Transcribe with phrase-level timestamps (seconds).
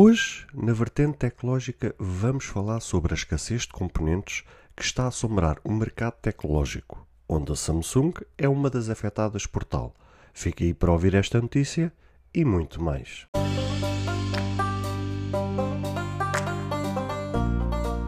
[0.00, 4.44] Hoje, na vertente tecnológica, vamos falar sobre a escassez de componentes
[4.76, 9.64] que está a assombrar o mercado tecnológico, onde a Samsung é uma das afetadas por
[9.64, 9.92] tal.
[10.32, 11.92] Fique aí para ouvir esta notícia
[12.32, 13.26] e muito mais.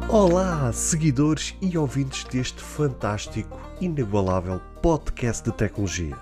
[0.09, 6.17] Olá, seguidores e ouvintes deste fantástico, inigualável podcast de tecnologia.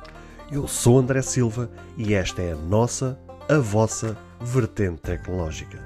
[0.51, 5.79] Eu sou André Silva e esta é a nossa, a vossa vertente tecnológica.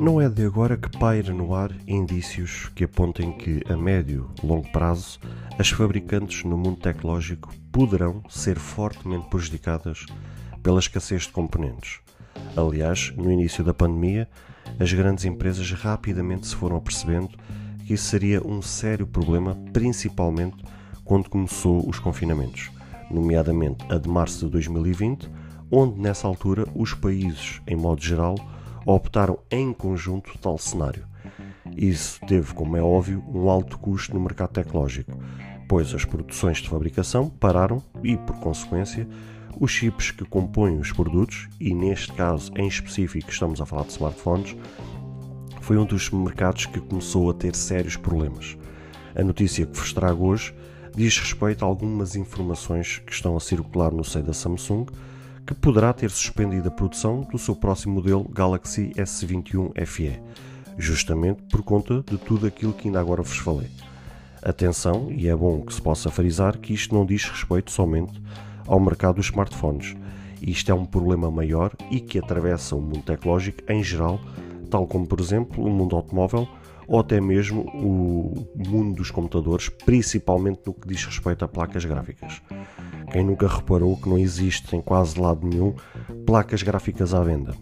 [0.00, 4.68] Não é de agora que paira no ar indícios que apontem que, a médio longo
[4.72, 5.20] prazo,
[5.56, 10.04] as fabricantes no mundo tecnológico poderão ser fortemente prejudicadas
[10.64, 12.07] pela escassez de componentes.
[12.56, 14.28] Aliás, no início da pandemia,
[14.78, 17.30] as grandes empresas rapidamente se foram apercebendo
[17.86, 20.56] que isso seria um sério problema, principalmente
[21.04, 22.70] quando começou os confinamentos,
[23.10, 25.30] nomeadamente a de março de 2020,
[25.70, 28.34] onde nessa altura os países, em modo geral,
[28.84, 31.06] optaram em conjunto tal cenário.
[31.76, 35.12] Isso teve, como é óbvio, um alto custo no mercado tecnológico,
[35.68, 39.06] pois as produções de fabricação pararam e, por consequência,
[39.60, 43.92] os chips que compõem os produtos, e neste caso em específico estamos a falar de
[43.92, 44.56] smartphones,
[45.60, 48.56] foi um dos mercados que começou a ter sérios problemas.
[49.14, 50.54] A notícia que vos trago hoje
[50.94, 54.86] diz respeito a algumas informações que estão a circular no seio da Samsung,
[55.46, 60.20] que poderá ter suspendido a produção do seu próximo modelo Galaxy S21 FE,
[60.76, 63.70] justamente por conta de tudo aquilo que ainda agora vos falei.
[64.42, 68.20] Atenção, e é bom que se possa frisar que isto não diz respeito somente
[68.68, 69.96] ao mercado dos smartphones.
[70.40, 74.20] Isto é um problema maior e que atravessa o mundo tecnológico em geral,
[74.70, 76.46] tal como, por exemplo, o mundo automóvel
[76.86, 82.40] ou até mesmo o mundo dos computadores, principalmente no que diz respeito a placas gráficas.
[83.10, 85.74] Quem nunca reparou que não existe em quase lado nenhum
[86.24, 87.54] placas gráficas à venda,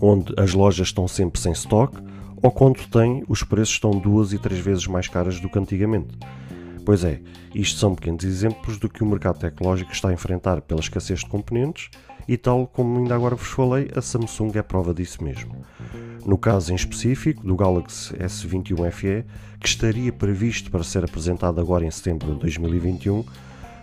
[0.00, 1.96] onde as lojas estão sempre sem stock
[2.42, 6.18] ou quando têm, os preços estão duas e três vezes mais caras do que antigamente.
[6.84, 7.20] Pois é,
[7.54, 11.26] isto são pequenos exemplos do que o mercado tecnológico está a enfrentar pela escassez de
[11.26, 11.88] componentes
[12.28, 15.64] e, tal como ainda agora vos falei, a Samsung é prova disso mesmo.
[16.26, 19.24] No caso em específico do Galaxy S21 FE,
[19.58, 23.24] que estaria previsto para ser apresentado agora em setembro de 2021,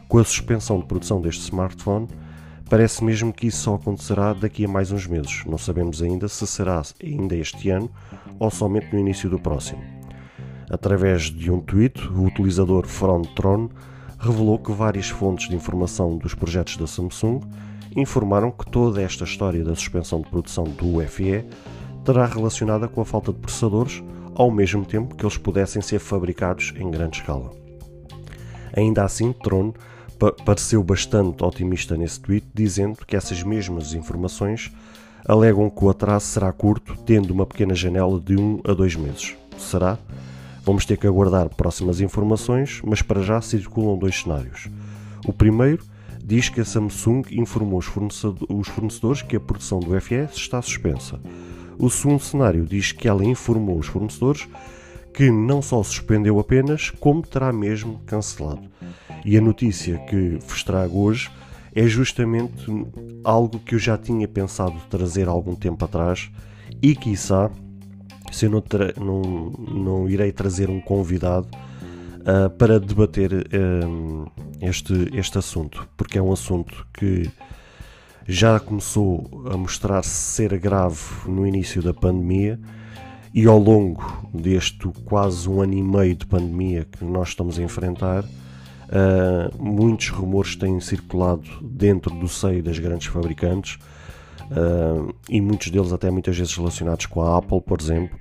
[0.08, 2.08] com a suspensão de produção deste smartphone,
[2.70, 5.44] parece mesmo que isso só acontecerá daqui a mais uns meses.
[5.46, 7.90] Não sabemos ainda se será ainda este ano
[8.38, 10.01] ou somente no início do próximo.
[10.72, 13.70] Através de um tweet, o utilizador Frontron
[14.18, 17.42] revelou que várias fontes de informação dos projetos da Samsung
[17.94, 21.44] informaram que toda esta história da suspensão de produção do FE
[22.06, 24.02] terá relacionada com a falta de processadores,
[24.34, 27.52] ao mesmo tempo que eles pudessem ser fabricados em grande escala.
[28.74, 29.74] Ainda assim, Tron
[30.46, 34.72] pareceu bastante otimista nesse tweet, dizendo que essas mesmas informações
[35.28, 38.96] alegam que o atraso será curto, tendo uma pequena janela de 1 um a 2
[38.96, 39.36] meses.
[39.58, 39.98] Será?
[40.64, 44.70] Vamos ter que aguardar próximas informações, mas para já circulam dois cenários.
[45.26, 45.84] O primeiro
[46.24, 51.20] diz que a Samsung informou os fornecedores que a produção do FS está suspensa.
[51.80, 54.48] O segundo cenário diz que ela informou os fornecedores
[55.14, 58.62] que não só suspendeu apenas, como terá mesmo cancelado.
[59.26, 61.30] E a notícia que vos trago hoje
[61.74, 62.66] é justamente
[63.24, 66.30] algo que eu já tinha pensado trazer algum tempo atrás
[66.82, 67.50] e, quiçá,
[68.32, 68.64] se eu não,
[68.98, 71.48] não, não irei trazer um convidado
[72.22, 74.32] uh, para debater uh,
[74.62, 77.30] este, este assunto, porque é um assunto que
[78.28, 82.60] já começou a mostrar-se ser grave no início da pandemia
[83.34, 87.64] e ao longo deste quase um ano e meio de pandemia que nós estamos a
[87.64, 93.78] enfrentar, uh, muitos rumores têm circulado dentro do seio das grandes fabricantes
[94.52, 98.20] uh, e muitos deles até muitas vezes relacionados com a Apple, por exemplo,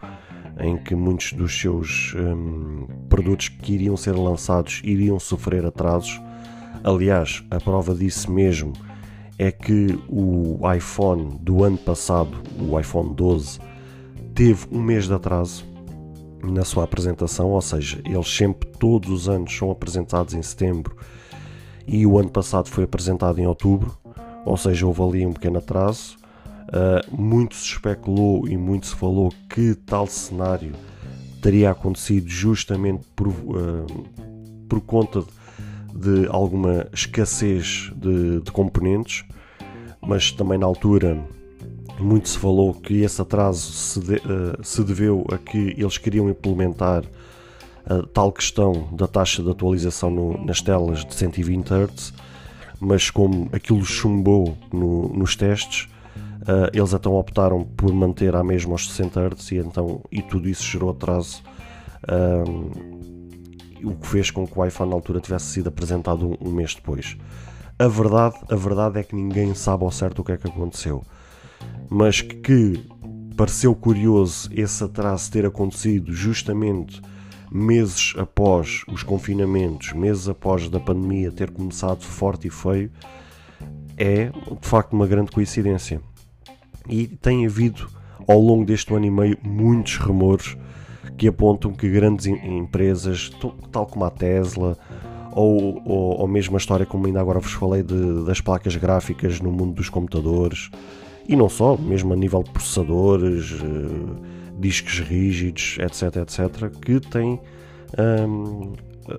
[0.59, 6.21] em que muitos dos seus um, produtos que iriam ser lançados iriam sofrer atrasos.
[6.85, 8.73] Aliás, a prova disso mesmo
[9.39, 13.59] é que o iPhone do ano passado, o iPhone 12,
[14.35, 15.65] teve um mês de atraso
[16.43, 20.97] na sua apresentação, ou seja, eles sempre, todos os anos, são apresentados em setembro
[21.87, 23.99] e o ano passado foi apresentado em outubro,
[24.45, 26.20] ou seja, houve ali um pequeno atraso.
[26.71, 30.73] Uh, muito se especulou e muito se falou que tal cenário
[31.43, 33.87] teria acontecido justamente por, uh,
[34.69, 35.25] por conta
[35.93, 39.25] de, alguma escassez de, de, componentes,
[40.01, 41.19] mas também na altura
[41.99, 46.31] muito se falou que esse atraso se, de, uh, se deveu a que eles queriam
[46.31, 47.03] implementar
[47.85, 52.15] a tal questão da taxa de atualização no, nas telas de 120 Hz,
[52.79, 55.89] mas como aquilo chumbou no, nos testes,
[56.43, 60.49] uh, eles então optaram por manter a mesma aos 60 Hz e, então, e tudo
[60.49, 61.43] isso gerou atraso.
[62.11, 63.01] Um,
[63.83, 66.75] o que fez com que o iPhone na altura tivesse sido apresentado um, um mês
[66.75, 67.17] depois.
[67.79, 71.03] A verdade, a verdade é que ninguém sabe ao certo o que é que aconteceu
[71.89, 72.85] mas que
[73.37, 77.03] pareceu curioso esse atraso ter acontecido justamente
[77.51, 82.93] meses após os confinamentos, meses após da pandemia ter começado forte e feio,
[83.97, 86.01] é de facto uma grande coincidência.
[86.89, 87.89] E tem havido
[88.27, 90.57] ao longo deste ano e meio muitos rumores
[91.17, 93.31] que apontam que grandes empresas,
[93.71, 94.79] tal como a Tesla,
[95.33, 99.41] ou, ou, ou mesmo a história como ainda agora vos falei de, das placas gráficas
[99.41, 100.71] no mundo dos computadores,
[101.29, 104.17] e não só, mesmo a nível de processadores, uh,
[104.59, 107.41] discos rígidos, etc, etc, que têm
[108.27, 108.73] um,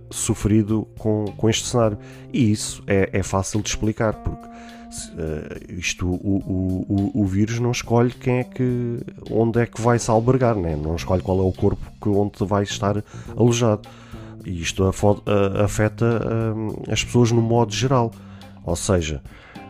[0.10, 1.98] sofrido com, com este cenário.
[2.33, 7.72] E isso é, é fácil de explicar, porque uh, isto, o, o, o, vírus não
[7.72, 9.00] escolhe quem é que,
[9.30, 10.75] onde é que vai se albergar, né?
[10.75, 13.04] não escolhe qual é o corpo que, onde vai estar
[13.36, 13.88] alojado.
[14.45, 14.83] E isto
[15.63, 16.06] afeta
[16.56, 18.12] um, as pessoas no modo geral.
[18.63, 19.22] Ou seja,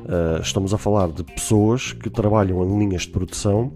[0.01, 3.71] Uh, estamos a falar de pessoas que trabalham em linhas de produção,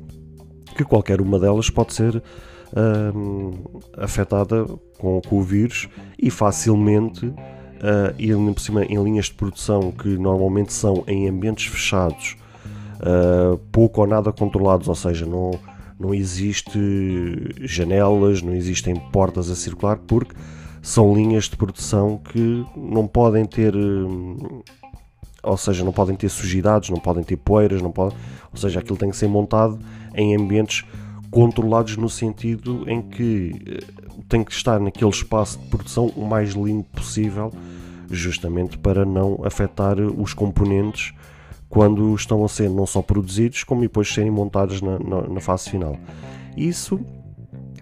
[0.75, 2.21] que qualquer uma delas pode ser
[2.75, 4.65] uh, afetada
[4.97, 5.87] com, com, o vírus
[6.19, 7.35] e facilmente, uh,
[8.17, 12.35] e por cima, em linhas de produção que normalmente são em ambientes fechados,
[12.99, 15.51] uh, pouco ou nada controlados, ou seja, não,
[15.99, 16.79] não existe
[17.61, 20.35] janelas, não existem portas a circular, porque
[20.81, 23.73] são linhas de produção que não podem ter
[25.41, 28.17] ou seja, não podem ter sujidades, não podem ter poeiras, não podem,
[28.51, 29.77] ou seja, aquilo tem que ser montado
[30.15, 30.83] em ambientes
[31.35, 33.79] controlados no sentido em que eh,
[34.29, 37.51] tem que estar naquele espaço de produção o mais limpo possível,
[38.09, 41.13] justamente para não afetar os componentes
[41.67, 45.69] quando estão a ser não só produzidos, como depois serem montados na, na, na fase
[45.69, 45.97] final.
[46.55, 47.01] Isso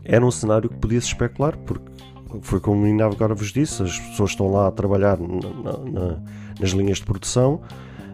[0.04, 1.92] era um cenário que podia-se especular, porque
[2.42, 6.20] foi como ainda agora vos disse, as pessoas estão lá a trabalhar na, na,
[6.60, 7.62] nas linhas de produção,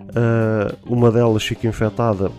[0.09, 2.29] uh, uma delas fica infectada,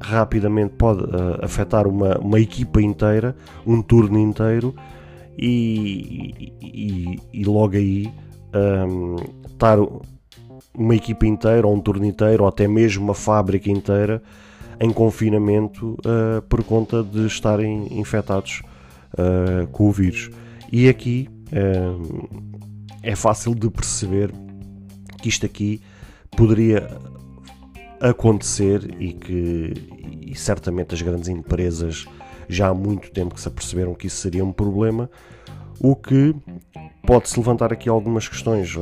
[0.00, 3.36] rapidamente pode uh, afetar uma, uma equipa inteira,
[3.66, 4.74] um turno inteiro,
[5.36, 8.12] e, e, e logo aí
[8.54, 9.78] um, estar
[10.76, 14.22] uma equipa inteira, ou um turno inteiro, ou até mesmo uma fábrica inteira
[14.80, 18.62] em confinamento uh, por conta de estarem infectados
[19.14, 20.30] uh, com o vírus.
[20.72, 22.28] E aqui uh,
[23.02, 24.32] é fácil de perceber
[25.20, 25.80] que isto aqui
[26.36, 26.88] poderia
[28.00, 29.72] acontecer e que
[30.34, 32.06] e certamente as grandes empresas
[32.48, 35.08] já há muito tempo que se aperceberam que isso seria um problema,
[35.80, 36.34] o que
[37.06, 38.74] pode-se levantar aqui algumas questões.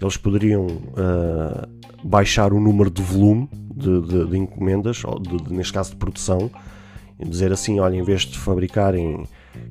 [0.00, 1.68] Eles poderiam uh,
[2.04, 6.50] baixar o número de volume de, de, de encomendas, de, de, neste caso de produção,
[7.18, 9.24] e dizer assim, olha, em vez de fabricarem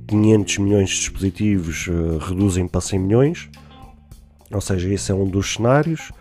[0.08, 3.50] 500 milhões de dispositivos, uh, reduzem para 100 milhões,
[4.52, 6.12] ou seja, esse é um dos cenários.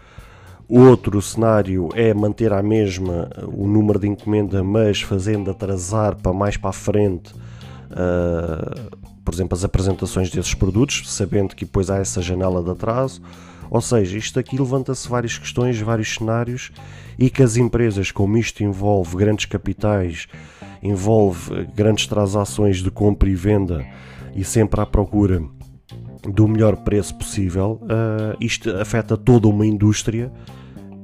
[0.68, 6.56] Outro cenário é manter a mesma o número de encomenda, mas fazendo atrasar para mais
[6.56, 7.32] para a frente,
[7.92, 13.22] uh, por exemplo, as apresentações desses produtos, sabendo que depois há essa janela de atraso.
[13.70, 16.72] Ou seja, isto aqui levanta-se várias questões, vários cenários
[17.16, 20.26] e que as empresas, como isto envolve grandes capitais,
[20.82, 23.86] envolve grandes transações de compra e venda
[24.34, 25.42] e sempre à procura
[26.22, 30.30] do melhor preço possível, uh, isto afeta toda uma indústria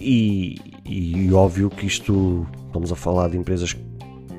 [0.03, 3.77] e, e, óbvio que isto estamos a falar de empresas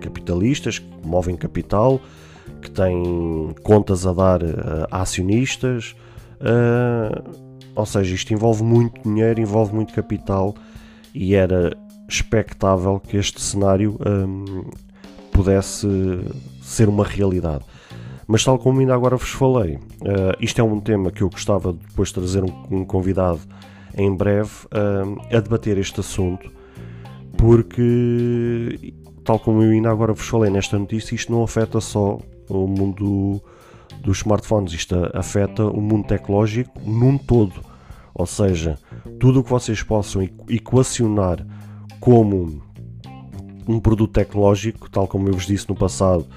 [0.01, 2.01] capitalistas que movem capital,
[2.61, 5.95] que têm contas a dar uh, a acionistas,
[6.41, 7.23] uh,
[7.75, 10.53] ou seja, isto envolve muito dinheiro, envolve muito capital
[11.13, 11.75] e era
[12.07, 14.69] expectável que este cenário um,
[15.31, 15.87] pudesse
[16.61, 17.63] ser uma realidade.
[18.27, 21.73] Mas tal como ainda agora vos falei, uh, isto é um tema que eu gostava
[21.73, 23.39] de depois de trazer um, um convidado
[23.95, 26.51] em breve uh, a debater este assunto,
[27.37, 32.19] porque tal como eu ainda agora vos falei nesta notícia, isto não afeta só
[32.49, 33.41] o mundo
[34.01, 37.53] dos smartphones, isto afeta o mundo tecnológico num todo.
[38.13, 38.77] Ou seja,
[39.19, 41.45] tudo o que vocês possam equacionar
[41.99, 42.61] como
[43.67, 46.27] um produto tecnológico, tal como eu vos disse no passado,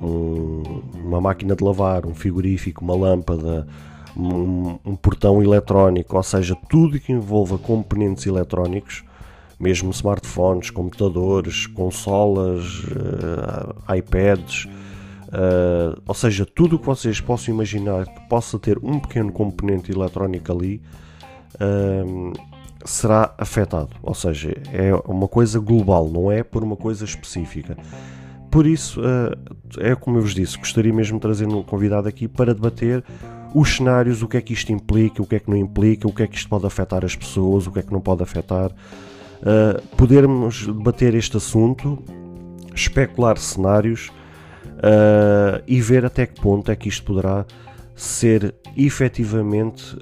[0.00, 0.62] um,
[0.94, 3.66] uma máquina de lavar, um frigorífico, uma lâmpada,
[4.16, 9.04] um, um, portão eletrónico, ou seja, tudo que envolva componentes eletrónicos,
[9.58, 18.06] mesmo smartphones, computadores, consolas, uh, iPads, uh, ou seja, tudo o que vocês possam imaginar
[18.06, 20.80] que possa ter um pequeno componente eletrónico ali
[21.54, 22.32] uh,
[22.84, 23.90] será afetado.
[24.02, 27.76] Ou seja, é uma coisa global, não é por uma coisa específica.
[28.56, 29.02] Por isso,
[29.76, 33.04] é como eu vos disse, gostaria mesmo de trazer um convidado aqui para debater
[33.54, 36.10] os cenários, o que é que isto implica, o que é que não implica, o
[36.10, 38.70] que é que isto pode afetar as pessoas, o que é que não pode afetar.
[38.70, 42.02] Uh, podermos debater este assunto,
[42.74, 44.08] especular cenários
[44.78, 47.44] uh, e ver até que ponto é que isto poderá
[47.94, 49.94] ser efetivamente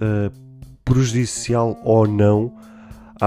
[0.85, 2.55] prejudicial ou não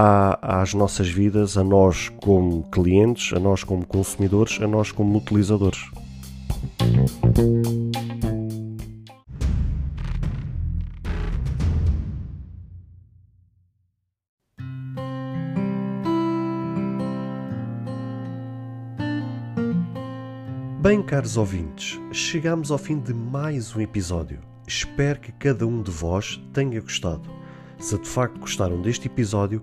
[0.00, 5.18] à, às nossas vidas, a nós como clientes, a nós como consumidores, a nós como
[5.18, 5.90] utilizadores.
[20.80, 24.38] Bem, caros ouvintes, chegamos ao fim de mais um episódio.
[24.64, 27.28] Espero que cada um de vós tenha gostado.
[27.78, 29.62] Se de facto gostaram deste episódio,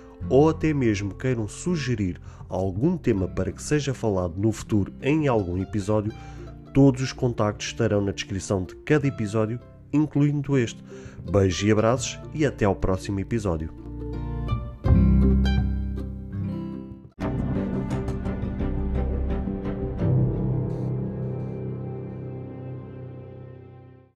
[0.29, 5.57] ou até mesmo queiram sugerir algum tema para que seja falado no futuro em algum
[5.61, 6.13] episódio,
[6.73, 9.59] todos os contactos estarão na descrição de cada episódio,
[9.91, 10.83] incluindo este.
[11.31, 13.80] Beijos e abraços e até ao próximo episódio.